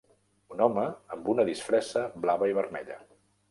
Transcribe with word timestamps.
Un 0.55 0.63
home 0.67 0.85
amb 1.17 1.29
una 1.35 1.45
disfressa 1.51 2.07
blava 2.25 2.51
i 2.55 2.59
vermella. 2.63 3.01